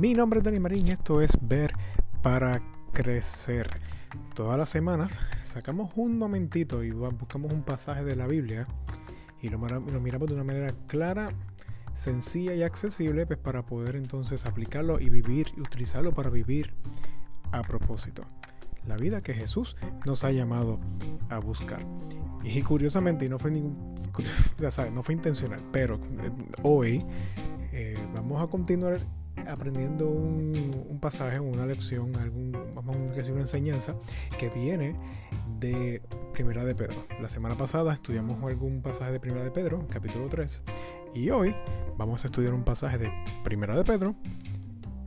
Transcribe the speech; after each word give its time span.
Mi 0.00 0.14
nombre 0.14 0.38
es 0.38 0.44
Dani 0.44 0.58
Marín 0.58 0.86
y 0.88 0.92
esto 0.92 1.20
es 1.20 1.36
Ver 1.42 1.74
para 2.22 2.62
Crecer. 2.94 3.68
Todas 4.34 4.56
las 4.56 4.70
semanas 4.70 5.20
sacamos 5.42 5.90
un 5.94 6.16
momentito 6.16 6.82
y 6.82 6.90
buscamos 6.90 7.52
un 7.52 7.62
pasaje 7.62 8.02
de 8.02 8.16
la 8.16 8.26
Biblia 8.26 8.66
y 9.42 9.50
lo, 9.50 9.58
miramos 9.58 10.26
de 10.26 10.34
una 10.34 10.42
manera 10.42 10.72
clara, 10.86 11.34
sencilla 11.92 12.54
y 12.54 12.62
accesible 12.62 13.26
pues, 13.26 13.38
para 13.38 13.66
poder 13.66 13.94
entonces 13.94 14.46
aplicarlo 14.46 14.98
y 15.00 15.10
vivir 15.10 15.48
y 15.54 15.60
utilizarlo 15.60 16.14
para 16.14 16.30
vivir 16.30 16.72
a 17.52 17.60
propósito. 17.60 18.24
La 18.86 18.96
vida 18.96 19.20
que 19.20 19.34
Jesús 19.34 19.76
nos 20.06 20.24
ha 20.24 20.30
llamado 20.30 20.80
a 21.28 21.40
buscar. 21.40 21.84
Y 22.42 22.62
curiosamente, 22.62 23.28
no 23.28 23.38
fue 23.38 23.50
ningún, 23.50 23.96
no 24.94 25.02
fue 25.02 25.14
intencional, 25.14 25.62
pero 25.70 25.96
eh, 25.96 26.32
hoy 26.62 27.04
eh, 27.72 27.98
vamos 28.14 28.42
a 28.42 28.46
continuar 28.46 29.19
aprendiendo 29.50 30.08
un, 30.08 30.98
pasaje, 31.00 31.40
una 31.40 31.66
lección, 31.66 32.14
algún, 32.16 32.52
vamos 32.74 32.96
a 32.96 33.00
decir 33.14 33.32
una 33.32 33.42
enseñanza 33.42 33.94
que 34.38 34.48
viene 34.50 34.94
de 35.58 36.02
Primera 36.32 36.64
de 36.64 36.74
Pedro. 36.74 37.06
La 37.20 37.30
semana 37.30 37.56
pasada 37.56 37.94
estudiamos 37.94 38.42
algún 38.44 38.82
pasaje 38.82 39.12
de 39.12 39.20
Primera 39.20 39.44
de 39.44 39.50
Pedro, 39.50 39.86
capítulo 39.88 40.28
3, 40.28 40.62
y 41.14 41.30
hoy 41.30 41.54
vamos 41.96 42.24
a 42.24 42.28
estudiar 42.28 42.52
un 42.52 42.64
pasaje 42.64 42.98
de 42.98 43.10
Primera 43.42 43.76
de 43.76 43.84
Pedro, 43.84 44.14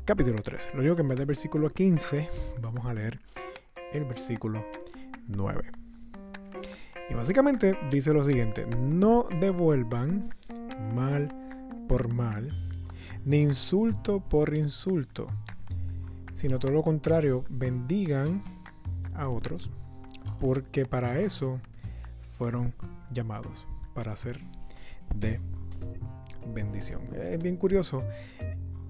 capítulo 0.06 0.42
3. 0.42 0.70
Lo 0.74 0.82
digo 0.82 0.96
que 0.96 1.04
en 1.04 1.10
vez 1.10 1.18
del 1.18 1.28
versículo 1.28 1.70
15, 1.70 2.30
vamos 2.62 2.86
a 2.86 2.94
leer 2.94 3.20
el 3.94 4.06
versículo 4.06 4.66
9. 5.28 5.62
Y 7.10 7.14
básicamente 7.14 7.78
dice 7.92 8.14
lo 8.14 8.24
siguiente, 8.24 8.66
no 8.66 9.28
devuelvan 9.40 10.34
mal 10.96 11.30
por 11.88 12.08
mal 12.08 12.73
ni 13.26 13.42
insulto 13.42 14.20
por 14.20 14.54
insulto, 14.54 15.28
sino 16.34 16.60
todo 16.60 16.72
lo 16.72 16.82
contrario, 16.82 17.46
bendigan 17.50 18.44
a 19.14 19.30
otros, 19.30 19.72
porque 20.40 20.86
para 20.86 21.20
eso 21.20 21.60
fueron 22.38 22.74
llamados, 23.12 23.66
para 23.94 24.16
ser 24.16 24.40
de 25.16 25.40
bendición. 26.54 27.02
Es 27.16 27.42
bien 27.42 27.58
curioso 27.58 28.04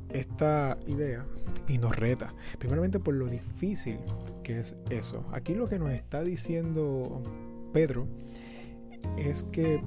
esta 0.10 0.78
idea 0.88 1.26
y 1.68 1.78
nos 1.78 1.96
reta, 1.96 2.34
primeramente 2.60 3.00
por 3.00 3.14
lo 3.14 3.28
difícil 3.28 4.00
que 4.44 4.60
es 4.60 4.76
eso. 4.90 5.26
Aquí 5.32 5.54
lo 5.56 5.68
que 5.68 5.80
nos 5.80 5.92
está 5.92 6.24
diciendo 6.24 7.22
Pedro 7.74 8.08
es 9.18 9.44
que 9.52 9.82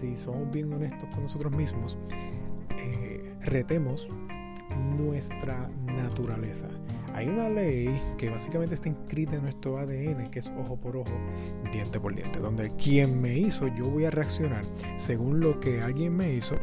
si 0.00 0.16
somos 0.16 0.50
bien 0.50 0.72
honestos 0.72 1.08
con 1.14 1.24
nosotros 1.24 1.54
mismos, 1.54 1.98
retemos 3.44 4.08
nuestra 4.96 5.68
naturaleza. 5.86 6.68
Hay 7.14 7.28
una 7.28 7.48
ley 7.48 7.88
que 8.18 8.28
básicamente 8.28 8.74
está 8.74 8.88
inscrita 8.88 9.36
en 9.36 9.42
nuestro 9.42 9.78
ADN, 9.78 10.30
que 10.30 10.40
es 10.40 10.52
ojo 10.58 10.76
por 10.76 10.96
ojo, 10.96 11.16
diente 11.72 12.00
por 12.00 12.12
diente, 12.12 12.40
donde 12.40 12.74
quien 12.76 13.20
me 13.20 13.38
hizo, 13.38 13.68
yo 13.68 13.88
voy 13.88 14.04
a 14.04 14.10
reaccionar 14.10 14.64
según 14.96 15.38
lo 15.38 15.60
que 15.60 15.80
alguien 15.80 16.16
me 16.16 16.34
hizo 16.34 16.56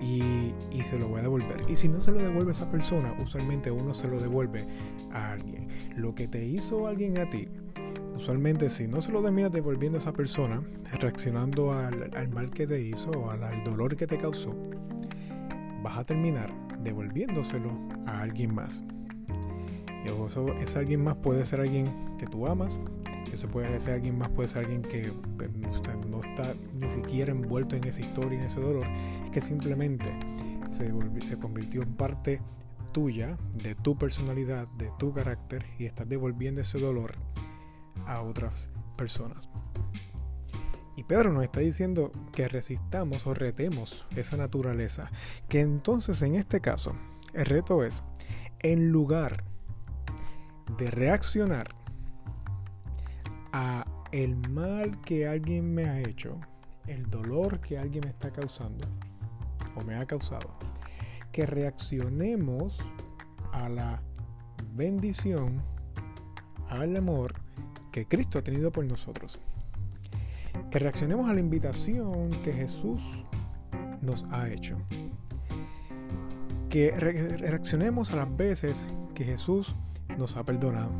y, 0.00 0.52
y, 0.72 0.82
se 0.82 0.98
lo 0.98 1.08
voy 1.08 1.20
a 1.20 1.22
devolver. 1.22 1.64
Y 1.68 1.76
si 1.76 1.88
no 1.88 2.00
se 2.00 2.10
lo 2.10 2.18
devuelve 2.18 2.50
esa 2.50 2.68
persona, 2.70 3.14
usualmente 3.22 3.70
uno 3.70 3.94
se 3.94 4.08
lo 4.08 4.18
devuelve 4.18 4.66
a 5.12 5.30
alguien. 5.30 5.68
Lo 5.96 6.12
que 6.12 6.26
te 6.26 6.44
hizo 6.44 6.88
alguien 6.88 7.16
a 7.18 7.30
ti, 7.30 7.48
usualmente 8.16 8.68
si 8.70 8.88
no 8.88 9.00
se 9.00 9.12
lo 9.12 9.22
terminas 9.22 9.52
devolviendo 9.52 9.98
a 9.98 10.00
esa 10.00 10.12
persona, 10.12 10.60
reaccionando 11.00 11.72
al, 11.72 12.10
al 12.16 12.28
mal 12.30 12.50
que 12.50 12.66
te 12.66 12.80
hizo 12.80 13.10
o 13.12 13.30
al, 13.30 13.44
al 13.44 13.62
dolor 13.62 13.96
que 13.96 14.08
te 14.08 14.18
causó, 14.18 14.56
vas 15.84 15.98
a 15.98 16.04
terminar 16.04 16.50
devolviéndoselo 16.82 17.70
a 18.06 18.22
alguien 18.22 18.52
más. 18.54 18.82
Y 20.04 20.08
eso, 20.08 20.52
ese 20.54 20.78
alguien 20.80 21.04
más 21.04 21.14
puede 21.16 21.44
ser 21.44 21.60
alguien 21.60 22.16
que 22.18 22.26
tú 22.26 22.46
amas, 22.46 22.80
eso 23.32 23.48
puede 23.48 23.78
ser 23.78 23.94
alguien 23.94 24.18
más, 24.18 24.28
puede 24.30 24.48
ser 24.48 24.64
alguien 24.64 24.82
que 24.82 25.12
pues, 25.36 25.50
no 25.54 26.20
está 26.20 26.54
ni 26.74 26.88
siquiera 26.88 27.32
envuelto 27.32 27.76
en 27.76 27.84
esa 27.84 28.00
historia, 28.00 28.38
en 28.38 28.46
ese 28.46 28.60
dolor, 28.60 28.86
que 29.32 29.40
simplemente 29.40 30.06
se, 30.68 30.92
se 31.20 31.38
convirtió 31.38 31.82
en 31.82 31.94
parte 31.94 32.40
tuya, 32.92 33.36
de 33.52 33.74
tu 33.74 33.98
personalidad, 33.98 34.68
de 34.78 34.88
tu 34.98 35.12
carácter, 35.12 35.64
y 35.78 35.84
estás 35.84 36.08
devolviendo 36.08 36.60
ese 36.60 36.78
dolor 36.78 37.14
a 38.06 38.22
otras 38.22 38.72
personas. 38.96 39.48
Y 40.96 41.04
Pedro 41.04 41.32
nos 41.32 41.44
está 41.44 41.60
diciendo 41.60 42.12
que 42.32 42.48
resistamos 42.48 43.26
o 43.26 43.34
retemos 43.34 44.06
esa 44.14 44.36
naturaleza. 44.36 45.10
Que 45.48 45.60
entonces 45.60 46.22
en 46.22 46.34
este 46.36 46.60
caso 46.60 46.94
el 47.32 47.46
reto 47.46 47.82
es, 47.82 48.02
en 48.60 48.92
lugar 48.92 49.44
de 50.78 50.90
reaccionar 50.90 51.74
a 53.52 53.86
el 54.12 54.36
mal 54.50 55.00
que 55.00 55.26
alguien 55.26 55.74
me 55.74 55.86
ha 55.86 56.00
hecho, 56.00 56.38
el 56.86 57.10
dolor 57.10 57.60
que 57.60 57.78
alguien 57.78 58.04
me 58.04 58.10
está 58.10 58.30
causando 58.30 58.86
o 59.74 59.84
me 59.84 59.96
ha 59.96 60.06
causado, 60.06 60.56
que 61.32 61.44
reaccionemos 61.46 62.78
a 63.52 63.68
la 63.68 64.00
bendición, 64.74 65.60
al 66.68 66.96
amor 66.96 67.34
que 67.90 68.06
Cristo 68.06 68.38
ha 68.38 68.42
tenido 68.42 68.70
por 68.70 68.84
nosotros 68.84 69.40
que 70.74 70.80
reaccionemos 70.80 71.30
a 71.30 71.34
la 71.34 71.38
invitación 71.38 72.30
que 72.42 72.52
Jesús 72.52 73.22
nos 74.02 74.24
ha 74.32 74.50
hecho. 74.50 74.76
Que 76.68 76.90
reaccionemos 76.90 78.10
a 78.10 78.16
las 78.16 78.36
veces 78.36 78.84
que 79.14 79.22
Jesús 79.22 79.76
nos 80.18 80.36
ha 80.36 80.42
perdonado. 80.42 80.90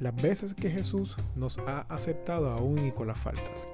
Las 0.00 0.16
veces 0.16 0.54
que 0.54 0.70
Jesús 0.70 1.16
nos 1.36 1.58
ha 1.58 1.82
aceptado 1.82 2.50
aún 2.50 2.84
y 2.84 2.90
con 2.90 3.06
las 3.06 3.16
faltas. 3.16 3.68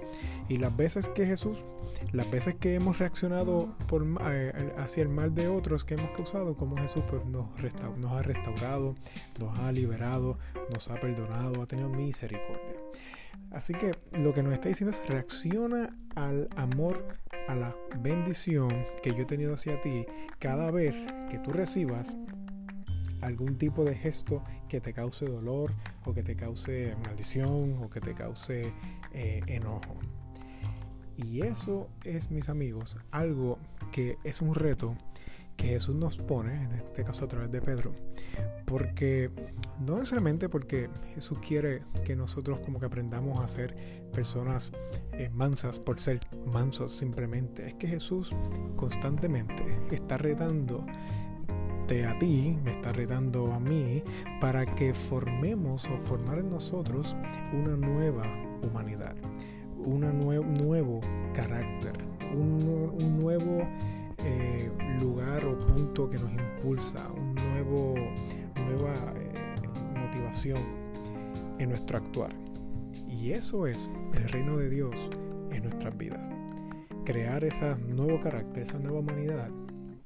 Y 0.50 0.58
las 0.58 0.76
veces 0.76 1.08
que 1.08 1.24
Jesús, 1.24 1.64
las 2.12 2.30
veces 2.30 2.56
que 2.56 2.74
hemos 2.74 2.98
reaccionado 2.98 3.74
por, 3.88 4.06
eh, 4.26 4.74
hacia 4.76 5.02
el 5.02 5.08
mal 5.08 5.34
de 5.34 5.48
otros 5.48 5.82
que 5.82 5.94
hemos 5.94 6.10
causado, 6.14 6.58
como 6.58 6.76
Jesús 6.76 7.04
pues, 7.08 7.24
nos, 7.24 7.46
nos 7.96 8.12
ha 8.12 8.20
restaurado, 8.20 8.96
nos 9.40 9.58
ha 9.60 9.72
liberado, 9.72 10.36
nos 10.70 10.90
ha 10.90 11.00
perdonado, 11.00 11.62
ha 11.62 11.66
tenido 11.66 11.88
misericordia. 11.88 12.82
Así 13.50 13.74
que 13.74 13.92
lo 14.12 14.32
que 14.32 14.42
nos 14.42 14.54
está 14.54 14.68
diciendo 14.68 14.90
es 14.90 15.06
reacciona 15.08 15.96
al 16.16 16.48
amor, 16.56 17.06
a 17.48 17.54
la 17.54 17.74
bendición 18.00 18.70
que 19.02 19.10
yo 19.10 19.22
he 19.22 19.26
tenido 19.26 19.54
hacia 19.54 19.80
ti 19.80 20.06
cada 20.38 20.70
vez 20.70 21.06
que 21.30 21.38
tú 21.38 21.52
recibas 21.52 22.14
algún 23.20 23.56
tipo 23.56 23.84
de 23.84 23.94
gesto 23.94 24.42
que 24.68 24.80
te 24.80 24.92
cause 24.92 25.26
dolor 25.26 25.72
o 26.04 26.12
que 26.12 26.22
te 26.22 26.34
cause 26.34 26.96
maldición 27.04 27.78
o 27.82 27.88
que 27.88 28.00
te 28.00 28.14
cause 28.14 28.72
eh, 29.12 29.40
enojo. 29.46 29.96
Y 31.16 31.42
eso 31.42 31.88
es, 32.04 32.30
mis 32.30 32.48
amigos, 32.48 32.96
algo 33.10 33.58
que 33.92 34.18
es 34.24 34.40
un 34.40 34.54
reto 34.54 34.96
que 35.56 35.68
Jesús 35.68 35.94
nos 35.94 36.18
pone, 36.18 36.64
en 36.64 36.72
este 36.72 37.04
caso 37.04 37.24
a 37.24 37.28
través 37.28 37.50
de 37.50 37.60
Pedro, 37.60 37.94
porque 38.64 39.30
no 39.80 39.96
necesariamente 39.96 40.48
porque 40.48 40.88
Jesús 41.14 41.38
quiere 41.38 41.82
que 42.04 42.16
nosotros 42.16 42.58
como 42.60 42.80
que 42.80 42.86
aprendamos 42.86 43.42
a 43.42 43.48
ser 43.48 43.74
personas 44.12 44.72
eh, 45.12 45.30
mansas 45.32 45.78
por 45.78 45.98
ser 46.00 46.20
mansos 46.46 46.92
simplemente, 46.92 47.68
es 47.68 47.74
que 47.74 47.86
Jesús 47.86 48.34
constantemente 48.76 49.64
está 49.90 50.18
retando 50.18 50.84
a 52.08 52.18
ti, 52.18 52.56
me 52.64 52.70
está 52.70 52.90
retando 52.90 53.52
a 53.52 53.60
mí, 53.60 54.02
para 54.40 54.64
que 54.64 54.94
formemos 54.94 55.84
o 55.90 55.98
formar 55.98 56.38
en 56.38 56.48
nosotros 56.48 57.14
una 57.52 57.76
nueva 57.76 58.24
humanidad, 58.62 59.14
un 59.76 60.00
nuevo 60.00 61.00
carácter, 61.34 61.92
un 62.34 63.18
nuevo 63.20 63.68
eh, 64.24 64.70
lugar 65.00 65.44
o 65.44 65.58
punto 65.58 66.08
que 66.08 66.18
nos 66.18 66.30
impulsa, 66.32 67.08
un 67.10 67.34
nuevo, 67.34 67.94
nueva 68.56 69.14
eh, 69.16 69.54
motivación 69.98 70.58
en 71.58 71.70
nuestro 71.70 71.98
actuar. 71.98 72.34
Y 73.08 73.32
eso 73.32 73.66
es 73.66 73.88
el 74.14 74.28
reino 74.28 74.56
de 74.56 74.70
Dios 74.70 75.08
en 75.50 75.62
nuestras 75.64 75.96
vidas. 75.96 76.30
Crear 77.04 77.44
ese 77.44 77.74
nuevo 77.76 78.20
carácter, 78.20 78.62
esa 78.62 78.78
nueva 78.78 79.00
humanidad 79.00 79.50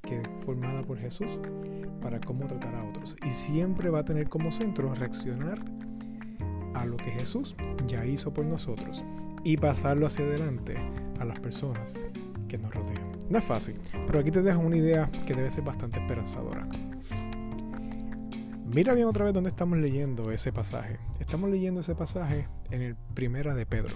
que 0.01 0.21
es 0.21 0.27
formada 0.45 0.81
por 0.83 0.97
Jesús 0.97 1.39
para 2.01 2.19
cómo 2.19 2.47
tratar 2.47 2.75
a 2.75 2.83
otros. 2.85 3.15
Y 3.25 3.31
siempre 3.31 3.89
va 3.89 3.99
a 3.99 4.05
tener 4.05 4.29
como 4.29 4.51
centro 4.51 4.93
reaccionar 4.95 5.63
a 6.73 6.85
lo 6.85 6.97
que 6.97 7.11
Jesús 7.11 7.55
ya 7.87 8.05
hizo 8.05 8.33
por 8.33 8.45
nosotros 8.45 9.03
y 9.43 9.57
pasarlo 9.57 10.05
hacia 10.05 10.25
adelante 10.25 10.75
a 11.19 11.25
las 11.25 11.39
personas 11.39 11.95
que 12.47 12.57
nos 12.57 12.73
rodean. 12.73 13.16
No 13.29 13.39
es 13.39 13.43
fácil, 13.43 13.75
pero 14.05 14.19
aquí 14.19 14.31
te 14.31 14.41
dejo 14.41 14.59
una 14.59 14.77
idea 14.77 15.11
que 15.25 15.33
debe 15.33 15.51
ser 15.51 15.63
bastante 15.63 15.99
esperanzadora. 15.99 16.67
Mira 18.73 18.93
bien 18.93 19.07
otra 19.07 19.25
vez 19.25 19.33
dónde 19.33 19.49
estamos 19.49 19.77
leyendo 19.79 20.31
ese 20.31 20.53
pasaje. 20.53 20.99
Estamos 21.19 21.49
leyendo 21.49 21.81
ese 21.81 21.95
pasaje 21.95 22.47
en 22.71 22.81
el 22.81 22.95
Primera 23.13 23.53
de 23.53 23.65
Pedro. 23.65 23.95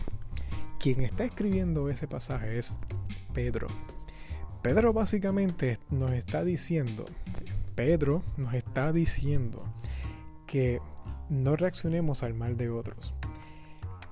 Quien 0.80 1.02
está 1.02 1.24
escribiendo 1.24 1.90
ese 1.90 2.08
pasaje 2.08 2.58
es 2.58 2.76
Pedro. 3.34 3.68
Pedro 4.62 4.94
básicamente 4.94 5.80
nos 5.90 6.12
está 6.12 6.44
diciendo, 6.44 7.06
Pedro 7.76 8.24
nos 8.38 8.54
está 8.54 8.92
diciendo 8.92 9.64
que 10.46 10.80
no 11.30 11.56
reaccionemos 11.56 12.24
al 12.24 12.34
mal 12.34 12.58
de 12.58 12.70
otros. 12.70 13.14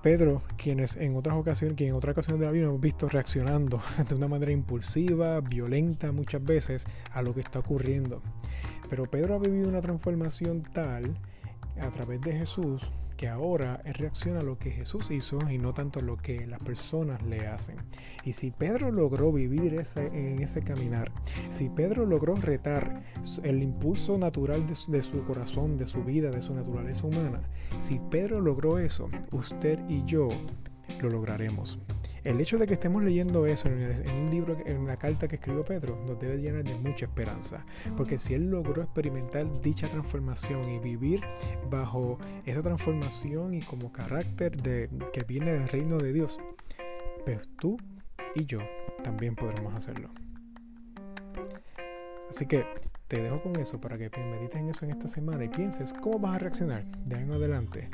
Pedro, 0.01 0.41
quienes 0.57 0.95
en 0.95 1.15
otras 1.17 1.35
ocasiones, 1.35 1.75
que 1.75 1.87
en 1.87 1.93
otras 1.93 2.13
ocasiones 2.13 2.39
de 2.39 2.45
la 2.45 2.51
vida 2.51 2.65
hemos 2.65 2.79
visto 2.79 3.09
reaccionando 3.09 3.81
de 4.07 4.15
una 4.15 4.27
manera 4.27 4.51
impulsiva, 4.51 5.41
violenta 5.41 6.11
muchas 6.11 6.43
veces 6.43 6.85
a 7.13 7.21
lo 7.21 7.33
que 7.33 7.41
está 7.41 7.59
ocurriendo. 7.59 8.21
Pero 8.89 9.05
Pedro 9.05 9.35
ha 9.35 9.39
vivido 9.39 9.67
una 9.67 9.81
transformación 9.81 10.63
tal 10.73 11.17
a 11.81 11.89
través 11.91 12.21
de 12.21 12.31
Jesús 12.31 12.89
que 13.19 13.27
ahora 13.27 13.81
él 13.83 13.95
reacciona 13.95 14.39
a 14.39 14.44
lo 14.44 14.57
que 14.57 14.71
Jesús 14.71 15.12
hizo 15.12 15.39
y 15.51 15.57
no 15.57 15.74
tanto 15.74 16.00
a 16.00 16.01
lo 16.01 16.16
que 16.16 16.48
las 16.48 16.62
personas 16.62 17.21
le 17.24 17.48
hacen. 17.48 17.75
Y 18.24 18.31
si 18.31 18.50
Pedro 18.50 18.94
logró 18.94 19.33
vivir 19.33 19.74
ese, 19.74 20.07
en 20.07 20.42
ese 20.42 20.62
caminar, 20.62 21.12
si 21.50 21.68
Pedro 21.68 22.06
logró 22.06 22.38
retar 22.38 23.04
el 23.44 23.62
impulso 23.62 24.18
natural 24.18 24.66
de 24.66 24.74
su, 24.74 24.94
de 24.94 25.01
su 25.01 25.21
corazón, 25.25 25.77
de 25.77 25.86
su 25.86 26.01
vida, 26.06 26.31
de 26.31 26.42
su 26.42 26.54
naturaleza 26.54 27.07
humana, 27.07 27.42
si 27.77 28.00
Pedro 28.10 28.39
logró 28.39 28.80
eso, 28.80 29.10
usted 29.33 29.81
y 29.89 30.06
yo 30.06 30.30
lo 31.01 31.10
lograremos. 31.10 31.77
El 32.24 32.39
hecho 32.39 32.57
de 32.57 32.68
que 32.68 32.74
estemos 32.74 33.04
leyendo 33.04 33.45
eso 33.45 33.69
en, 33.69 34.10
un 34.10 34.30
libro, 34.30 34.57
en 34.66 34.77
una 34.77 34.98
carta 34.98 35.27
que 35.27 35.36
escribió 35.36 35.63
Pedro, 35.63 36.01
nos 36.06 36.19
debe 36.19 36.38
llenar 36.38 36.63
de 36.63 36.75
mucha 36.75 37.06
esperanza. 37.06 37.66
Porque 37.95 38.19
si 38.19 38.33
él 38.33 38.50
logró 38.50 38.81
experimentar 38.81 39.62
dicha 39.62 39.88
transformación 39.88 40.69
y 40.69 40.80
vivir 40.80 41.21
bajo 41.69 42.18
esa 42.45 42.62
transformación 42.62 43.54
y 43.54 43.62
como 43.62 43.92
carácter 43.92 44.62
de, 44.62 44.89
que 45.13 45.24
viene 45.24 45.54
del 45.54 45.68
reino 45.68 45.98
de 45.98 46.13
Dios, 46.13 46.39
pues 47.25 47.39
tú 47.60 47.77
y 48.36 48.45
yo 48.45 48.60
también 49.04 49.36
podremos 49.36 49.74
hacerlo. 49.74 50.10
Así 52.30 52.45
que 52.45 52.66
te 53.07 53.21
dejo 53.21 53.42
con 53.42 53.56
eso 53.56 53.81
para 53.81 53.98
que 53.98 54.10
medites 54.10 54.62
en 54.62 54.69
eso 54.69 54.86
en 54.86 54.92
esta 54.92 55.07
semana 55.07 55.44
y 55.44 55.50
pienses 55.50 55.94
cómo 55.94 56.19
vas 56.19 56.36
a 56.36 56.39
reaccionar 56.39 56.86
de 57.06 57.16
ahí 57.16 57.24
en 57.24 57.31
adelante 57.31 57.89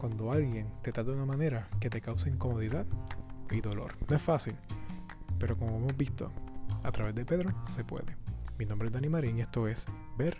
cuando 0.00 0.32
alguien 0.32 0.66
te 0.80 0.92
trata 0.92 1.10
de 1.10 1.16
una 1.16 1.26
manera 1.26 1.68
que 1.78 1.90
te 1.90 2.00
cause 2.00 2.30
incomodidad 2.30 2.86
y 3.50 3.60
dolor. 3.60 3.96
No 4.08 4.16
es 4.16 4.22
fácil, 4.22 4.56
pero 5.38 5.56
como 5.56 5.76
hemos 5.76 5.96
visto 5.96 6.32
a 6.82 6.92
través 6.92 7.14
de 7.14 7.24
Pedro, 7.24 7.52
se 7.64 7.84
puede. 7.84 8.16
Mi 8.58 8.66
nombre 8.66 8.88
es 8.88 8.94
Dani 8.94 9.08
Marín 9.08 9.38
y 9.38 9.40
esto 9.40 9.68
es 9.68 9.86
Ver 10.16 10.38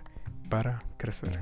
para 0.49 0.83
Crecer. 0.99 1.41